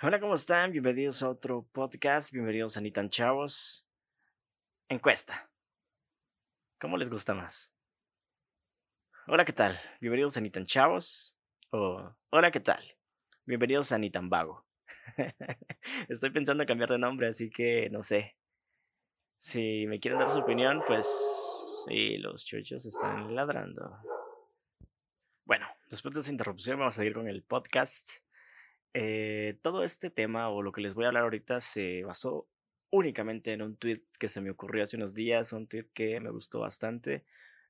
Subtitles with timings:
[0.00, 0.70] Hola, ¿cómo están?
[0.70, 2.32] Bienvenidos a otro podcast.
[2.32, 3.84] Bienvenidos a Nitan Chavos.
[4.88, 5.50] Encuesta.
[6.80, 7.74] ¿Cómo les gusta más?
[9.26, 9.76] Hola, ¿qué tal?
[10.00, 11.36] Bienvenidos a Nitan Chavos.
[11.70, 12.80] O hola, ¿qué tal?
[13.44, 14.64] Bienvenidos a Nitan Vago.
[16.08, 18.36] Estoy pensando en cambiar de nombre, así que no sé.
[19.36, 21.08] Si me quieren dar su opinión, pues
[21.88, 23.98] sí, los chuchos están ladrando.
[25.44, 28.27] Bueno, después de esa interrupción vamos a seguir con el podcast.
[28.94, 32.48] Eh, todo este tema o lo que les voy a hablar ahorita se basó
[32.90, 36.30] únicamente en un tweet que se me ocurrió hace unos días, un tweet que me
[36.30, 37.24] gustó bastante.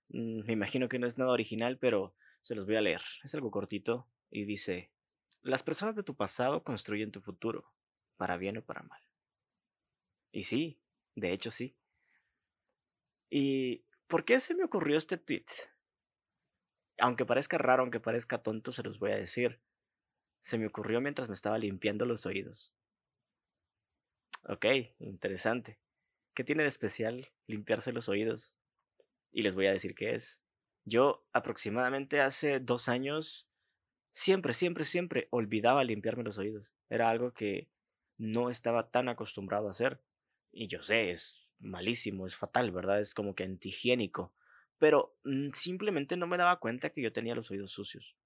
[0.08, 3.02] Mm, me imagino que no es nada original, pero se los voy a leer.
[3.24, 4.90] Es algo cortito y dice,
[5.42, 7.72] las personas de tu pasado construyen tu futuro,
[8.16, 9.00] para bien o para mal.
[10.32, 10.80] Y sí,
[11.14, 11.76] de hecho sí.
[13.30, 15.46] ¿Y por qué se me ocurrió este tweet?
[16.98, 19.60] Aunque parezca raro, aunque parezca tonto, se los voy a decir
[20.40, 22.72] se me ocurrió mientras me estaba limpiando los oídos.
[24.44, 24.66] Ok,
[24.98, 25.78] interesante.
[26.34, 28.56] ¿Qué tiene de especial limpiarse los oídos?
[29.32, 30.44] Y les voy a decir qué es.
[30.84, 33.48] Yo aproximadamente hace dos años
[34.10, 36.66] siempre, siempre, siempre olvidaba limpiarme los oídos.
[36.88, 37.68] Era algo que
[38.16, 40.00] no estaba tan acostumbrado a hacer.
[40.50, 43.00] Y yo sé, es malísimo, es fatal, ¿verdad?
[43.00, 44.32] Es como que antihigiénico.
[44.78, 48.16] Pero mm, simplemente no me daba cuenta que yo tenía los oídos sucios.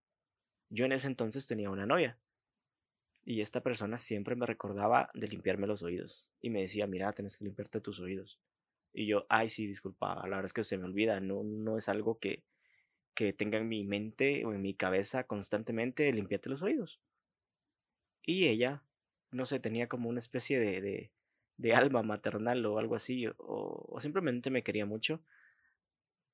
[0.73, 2.19] Yo en ese entonces tenía una novia.
[3.27, 6.31] Y esta persona siempre me recordaba de limpiarme los oídos.
[6.41, 8.41] Y me decía, mira, tienes que limpiarte tus oídos.
[8.95, 11.91] Y yo, ay, sí, disculpa, la verdad es que se me olvida, no, no es
[11.91, 12.43] algo que,
[13.15, 17.01] que tenga en mi mente o en mi cabeza constantemente, limpiarte los oídos.
[18.23, 18.83] Y ella,
[19.31, 21.11] no sé, tenía como una especie de,
[21.59, 25.23] de, alma maternal o algo así, o simplemente me quería mucho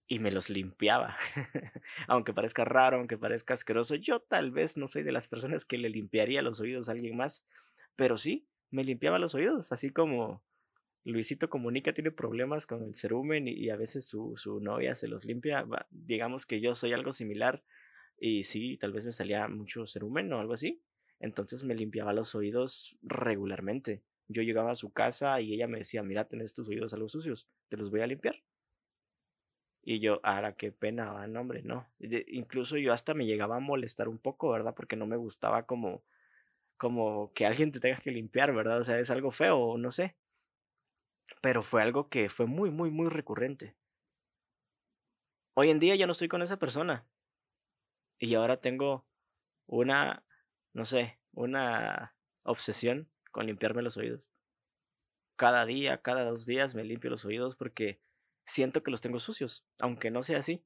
[0.08, 1.16] y me los limpiaba.
[2.08, 5.78] aunque parezca raro, aunque parezca asqueroso, yo tal vez no soy de las personas que
[5.78, 7.46] le limpiaría los oídos a alguien más,
[7.94, 10.42] pero sí, me limpiaba los oídos, así como
[11.04, 15.24] Luisito Comunica tiene problemas con el cerumen y, a veces su, su, novia se los
[15.24, 17.62] limpia, digamos que yo soy algo similar
[18.18, 20.82] y sí, tal vez me salía mucho cerumen o algo así,
[21.20, 24.02] entonces me limpiaba los oídos regularmente.
[24.30, 27.48] Yo llegaba a su casa y ella me decía, mira, tenés tus oídos algo sucios,
[27.68, 28.42] te los voy a limpiar.
[29.82, 31.86] Y yo, ahora qué pena, no, hombre, no.
[32.26, 34.74] incluso yo hasta me llegaba a molestar un poco, ¿verdad?
[34.74, 36.02] Porque no me gustaba como,
[36.76, 38.80] como que alguien te tenga que limpiar, ¿verdad?
[38.80, 40.16] O sea, es algo feo, no sé.
[41.40, 43.76] Pero fue algo que fue muy, muy, muy recurrente.
[45.54, 47.06] Hoy en día ya no estoy con esa persona.
[48.18, 49.06] Y ahora tengo
[49.66, 50.24] una,
[50.72, 52.14] no sé, una
[52.44, 54.22] obsesión con limpiarme los oídos.
[55.36, 58.00] Cada día, cada dos días me limpio los oídos porque
[58.48, 60.64] siento que los tengo sucios, aunque no sea así.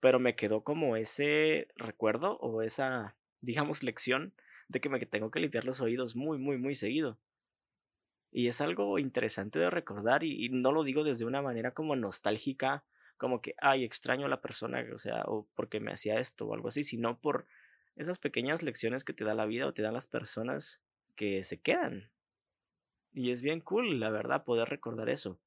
[0.00, 4.32] Pero me quedó como ese recuerdo o esa, digamos, lección
[4.68, 7.18] de que me tengo que limpiar los oídos muy, muy, muy seguido.
[8.30, 12.84] Y es algo interesante de recordar y, no lo digo desde una manera como nostálgica,
[13.16, 16.54] como que, ay, extraño a la persona, o sea, o porque me hacía esto o
[16.54, 17.46] algo así, sino por
[17.96, 20.82] esas pequeñas lecciones que te da la vida o te dan las personas
[21.16, 22.10] que se quedan.
[23.12, 25.40] Y es bien cool, la verdad, poder recordar eso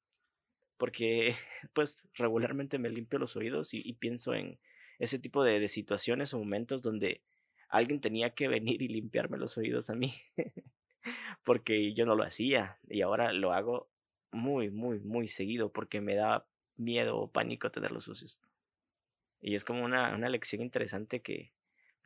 [0.76, 1.34] porque
[1.72, 4.58] pues regularmente me limpio los oídos y, pienso en
[4.98, 7.22] ese tipo de, situaciones o momentos donde
[7.68, 10.12] alguien tenía que venir y limpiarme los oídos a mí,
[11.44, 13.90] porque yo no lo hacía y ahora lo hago
[14.30, 16.46] muy, muy, muy seguido porque me da
[16.76, 18.40] miedo o pánico tenerlos sucios.
[19.40, 21.52] Y es como una, una lección interesante que,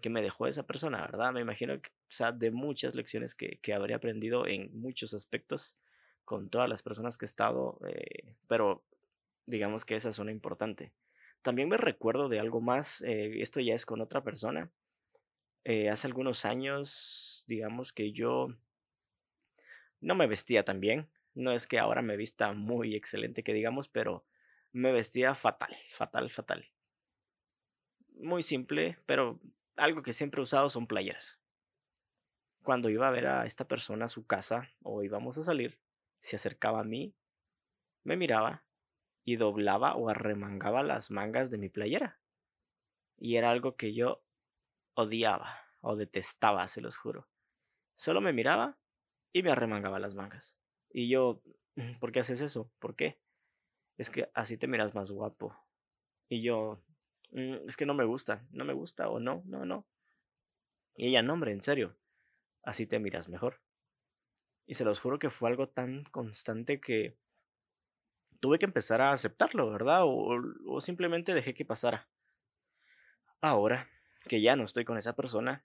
[0.00, 1.32] que me dejó esa persona, ¿verdad?
[1.32, 5.76] Me imagino que, o sea, de muchas lecciones que, que habría aprendido en muchos aspectos,
[6.26, 8.84] con todas las personas que he estado, eh, pero
[9.46, 10.92] digamos que esa es una importante.
[11.40, 14.70] También me recuerdo de algo más, eh, esto ya es con otra persona.
[15.64, 18.48] Eh, hace algunos años, digamos que yo
[20.00, 21.08] no me vestía tan bien.
[21.34, 24.24] No es que ahora me vista muy excelente, que digamos, pero
[24.72, 26.66] me vestía fatal, fatal, fatal.
[28.14, 29.38] Muy simple, pero
[29.76, 31.38] algo que siempre he usado son playeras.
[32.64, 35.78] Cuando iba a ver a esta persona a su casa o íbamos a salir,
[36.26, 37.14] se acercaba a mí,
[38.02, 38.64] me miraba
[39.24, 42.20] y doblaba o arremangaba las mangas de mi playera.
[43.16, 44.24] Y era algo que yo
[44.94, 47.28] odiaba o detestaba, se los juro.
[47.94, 48.76] Solo me miraba
[49.32, 50.58] y me arremangaba las mangas.
[50.90, 51.42] Y yo,
[51.76, 52.72] mm, ¿por qué haces eso?
[52.80, 53.20] ¿Por qué?
[53.96, 55.56] Es que así te miras más guapo.
[56.28, 56.82] Y yo,
[57.30, 59.86] mm, es que no me gusta, no me gusta o no, no, no.
[60.96, 61.96] Y ella, no, hombre, en serio,
[62.64, 63.60] así te miras mejor.
[64.66, 67.16] Y se los juro que fue algo tan constante que
[68.40, 70.02] tuve que empezar a aceptarlo, ¿verdad?
[70.04, 72.08] O, simplemente dejé que pasara.
[73.40, 73.88] Ahora
[74.28, 75.64] que ya no estoy con esa persona,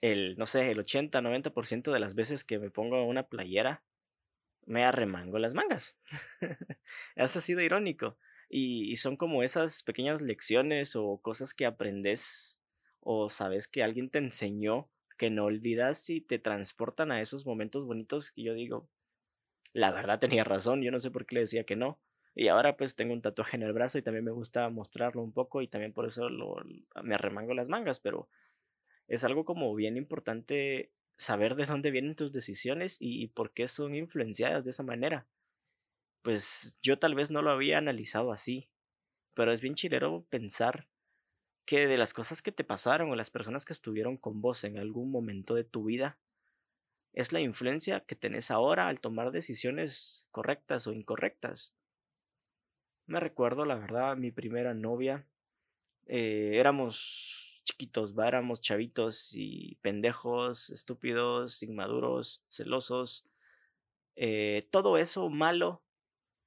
[0.00, 3.84] el, no sé, el 80, 90% de las veces que me pongo una playera,
[4.66, 5.96] me arremango las mangas.
[7.16, 8.18] Eso ha sido irónico.
[8.48, 12.60] Y, son como esas pequeñas lecciones o cosas que aprendes
[12.98, 14.90] o sabes que alguien te enseñó
[15.20, 18.88] que no olvidas y te transportan a esos momentos bonitos que yo digo,
[19.74, 22.00] la verdad tenía razón, yo no sé por qué le decía que no.
[22.34, 25.34] Y ahora pues tengo un tatuaje en el brazo y también me gusta mostrarlo un
[25.34, 26.30] poco y también por eso
[27.02, 28.30] me arremango las mangas, pero
[29.08, 33.94] es algo como bien importante saber de dónde vienen tus decisiones y, por qué son
[33.94, 35.26] influenciadas de esa manera.
[36.22, 38.70] Pues yo tal vez no lo había analizado así,
[39.34, 40.88] pero es bien chilero pensar
[41.64, 44.78] que de las cosas que te pasaron o las personas que estuvieron con vos en
[44.78, 46.18] algún momento de tu vida,
[47.12, 51.74] es la influencia que tenés ahora al tomar decisiones correctas o incorrectas.
[53.06, 55.26] Me recuerdo, la verdad, mi primera novia.
[56.06, 58.28] Eh, éramos chiquitos, ¿va?
[58.28, 63.24] éramos chavitos y pendejos, estúpidos, inmaduros, celosos.
[64.16, 65.82] Eh, todo eso malo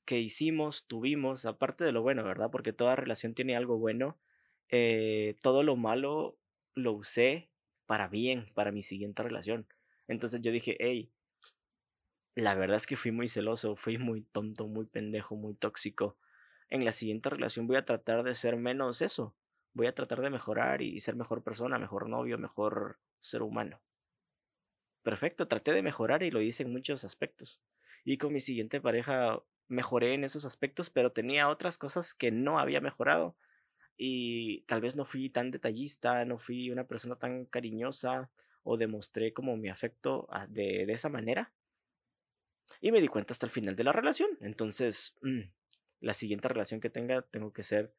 [0.06, 2.51] que hicimos, tuvimos, aparte de lo bueno, ¿verdad?
[2.51, 4.18] Porque toda relación tiene algo bueno.
[4.75, 6.40] Eh, todo lo malo
[6.74, 7.52] lo usé
[7.86, 9.68] para bien, para mi siguiente relación.
[10.08, 11.12] Entonces yo dije, hey,
[12.36, 16.18] la verdad es que fui muy celoso, fui muy tonto, muy pendejo, muy tóxico
[16.74, 19.36] en la siguiente relación voy a tratar de ser menos eso.
[19.74, 23.80] Voy a tratar de mejorar y ser mejor persona, mejor novio, mejor ser humano.
[25.04, 27.62] Perfecto, traté de mejorar y lo hice en muchos aspectos.
[28.04, 32.58] Y con mi siguiente pareja mejoré en esos aspectos, pero tenía otras cosas que no
[32.58, 33.36] había mejorado.
[33.98, 38.30] Y tal vez no fui tan detallista, no fui una persona tan cariñosa
[38.63, 41.54] o demostré como mi afecto ah, de, esa manera.
[42.81, 44.30] Y me di cuenta hasta el final de la relación.
[44.42, 45.42] Entonces, mm,
[46.01, 47.94] la siguiente relación que tenga, tengo que ser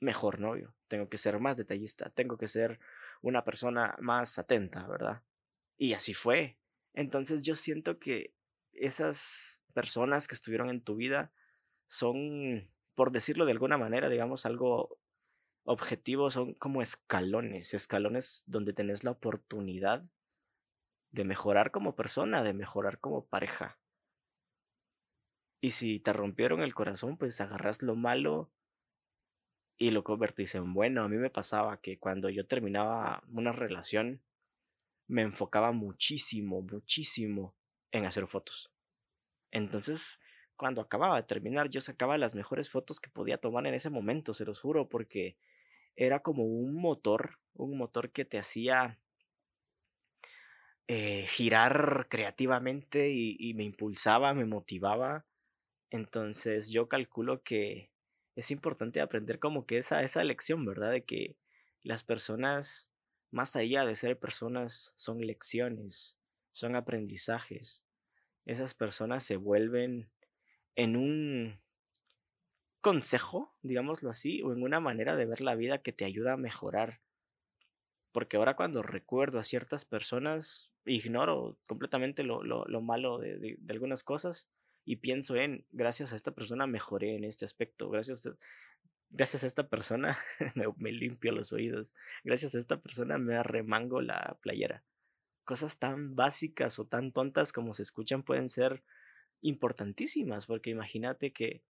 [0.00, 2.80] mejor novio, tengo que ser más detallista, tengo que ser
[3.20, 5.22] una persona más atenta, ¿verdad?
[5.78, 6.58] Y así fue.
[6.94, 8.34] Entonces yo siento que
[8.72, 11.32] esas personas que estuvieron en tu vida
[11.86, 14.98] son, por decirlo de alguna manera, digamos, algo
[15.64, 20.04] objetivo, son como escalones, escalones donde tenés la oportunidad
[21.10, 23.78] de mejorar como persona, de mejorar como pareja.
[25.60, 28.50] Y si te rompieron el corazón, pues agarras lo malo
[29.78, 31.04] y lo convertís en bueno.
[31.04, 34.22] A mí me pasaba que cuando yo terminaba una relación,
[35.06, 37.54] me enfocaba muchísimo, muchísimo
[37.92, 38.72] en hacer fotos.
[39.50, 40.18] Entonces,
[40.56, 44.34] cuando acababa de terminar, yo sacaba las mejores fotos que podía tomar en ese momento,
[44.34, 45.36] se los juro, porque
[45.96, 48.98] era como un motor, un motor que te hacía
[50.88, 55.26] eh, girar creativamente y me impulsaba, me motivaba
[55.92, 57.90] entonces yo calculo que
[58.34, 60.90] es importante aprender como que esa, esa lección, ¿verdad?
[60.90, 61.36] De que
[61.82, 62.90] las personas,
[63.30, 66.18] más allá de ser personas, son lecciones,
[66.50, 67.84] son aprendizajes.
[68.46, 70.10] Esas personas se vuelven
[70.74, 71.60] en un
[72.82, 76.36] consejo, digámoslo así, o en una manera de ver la vida que te ayuda a
[76.36, 77.00] mejorar.
[78.12, 82.42] Porque ahora cuando recuerdo a ciertas personas, ignoro completamente lo,
[82.82, 84.50] malo de algunas cosas
[84.84, 88.36] y pienso en, gracias a esta persona mejoré en este aspecto, gracias a,
[89.10, 90.18] gracias a esta persona
[90.76, 91.94] me, limpio los oídos,
[92.24, 94.82] gracias a esta persona me arremango la playera.
[95.44, 98.82] Cosas tan básicas o tan tontas como se escuchan pueden ser
[99.40, 101.62] importantísimas, porque imagínate que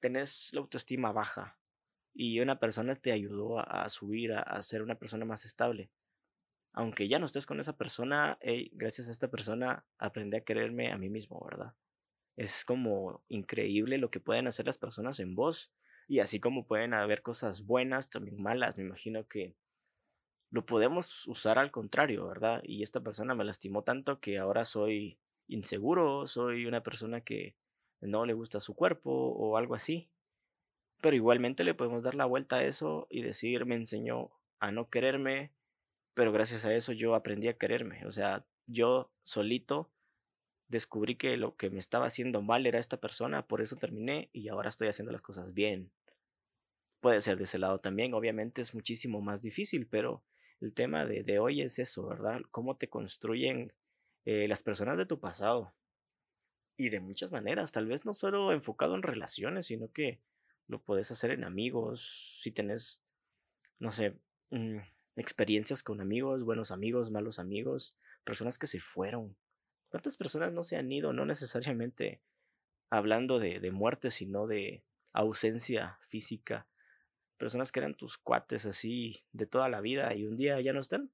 [0.00, 1.58] tenés la autoestima baja
[2.14, 5.90] y una persona te ayudó a, subir, a, ser una persona más estable.
[6.72, 8.38] Aunque ya no estés con esa persona,
[8.72, 11.74] gracias a esta persona aprendí a quererme a mí mismo, ¿verdad?
[12.36, 15.72] es como increíble lo que pueden hacer las personas en voz.
[16.08, 18.76] Y así como pueden haber cosas buenas, también malas.
[18.78, 19.56] Me imagino que
[20.50, 22.62] lo podemos usar al contrario, ¿verdad?
[22.62, 27.56] Y esta persona me lastimó tanto que ahora soy inseguro, soy una persona que
[28.00, 30.10] no le gusta su cuerpo o algo así.
[31.00, 34.88] Pero igualmente le podemos dar la vuelta a eso y decir, me enseñó a no
[34.88, 35.52] quererme,
[36.14, 38.06] pero gracias a eso yo aprendí a quererme.
[38.06, 39.90] O sea, yo solito
[40.68, 44.48] descubrí que lo que me estaba haciendo mal era esta persona, por eso terminé y
[44.48, 45.92] ahora estoy haciendo las cosas bien.
[47.00, 50.24] Puede ser de ese lado también, obviamente es muchísimo más difícil, pero
[50.60, 52.40] el tema de, hoy es eso, ¿verdad?
[52.50, 53.72] Cómo te construyen
[54.24, 55.74] eh, las personas de tu pasado.
[56.76, 60.20] Y de muchas maneras, tal vez no solo enfocado en relaciones, sino que
[60.68, 63.02] lo puedes hacer en amigos, si tenés,
[63.78, 64.14] no sé,
[64.50, 64.78] mm,
[65.16, 69.36] experiencias con amigos, buenos amigos, malos amigos, personas que se fueron,
[69.88, 71.12] ¿Cuántas personas no se han ido?
[71.12, 72.20] No necesariamente
[72.90, 76.66] hablando de, de muerte, sino de ausencia física.
[77.38, 80.80] Personas que eran tus cuates así de toda la vida y un día ya no
[80.80, 81.10] están.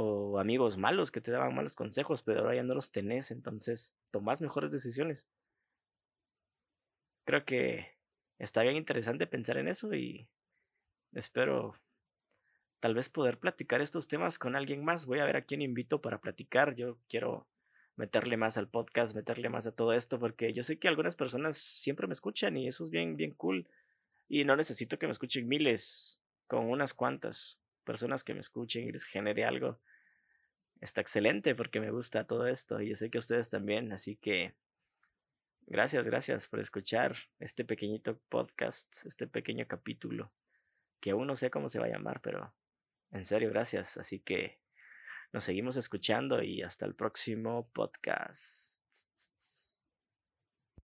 [0.00, 3.96] O amigos malos que te daban malos consejos, pero ahora ya no los tenés, entonces
[4.12, 5.26] tomás mejores decisiones.
[7.24, 7.88] Creo que
[8.38, 10.28] está bien interesante pensar en eso y
[11.12, 11.74] espero
[12.78, 15.04] tal vez poder platicar estos temas con alguien más.
[15.04, 16.76] Voy a ver a quién invito para platicar.
[16.76, 17.48] Yo quiero
[17.96, 21.58] meterle más al podcast, meterle más a todo esto, porque yo sé que algunas personas
[21.58, 23.66] siempre me escuchan y eso es bien, bien cool.
[24.28, 28.92] Y no necesito que me escuchen miles, con unas cuantas personas que me escuchen y
[28.92, 29.80] les genere algo
[30.80, 34.54] está excelente porque me gusta todo esto y yo sé que ustedes también, así que
[35.66, 40.32] gracias, gracias por escuchar este pequeñito podcast, este pequeño capítulo,
[41.00, 42.54] que aún no sé cómo se va a llamar, pero
[43.10, 44.58] en serio, gracias, así que
[45.32, 48.82] nos seguimos escuchando y hasta el próximo podcast.